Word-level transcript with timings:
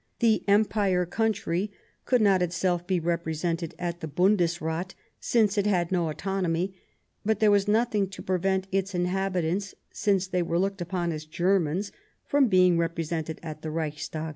The" 0.17 0.43
Empire 0.47 1.05
Country" 1.05 1.71
could 2.07 2.23
not 2.23 2.41
itself 2.41 2.87
be 2.87 2.99
represented 2.99 3.75
at 3.77 3.99
the 3.99 4.07
Bundesrat, 4.07 4.95
since 5.19 5.59
it 5.59 5.67
had 5.67 5.91
no 5.91 6.09
autonomy; 6.09 6.73
but 7.23 7.39
there 7.39 7.51
was 7.51 7.67
nothing 7.67 8.09
to 8.09 8.23
prevent 8.23 8.65
its 8.71 8.95
inhabitants, 8.95 9.75
since 9.91 10.25
they 10.25 10.41
were 10.41 10.57
looked 10.57 10.81
upon 10.81 11.11
as 11.11 11.25
Germans, 11.25 11.91
from 12.25 12.47
being 12.47 12.79
represented 12.79 13.39
at 13.43 13.61
the 13.61 13.69
Reichstag. 13.69 14.29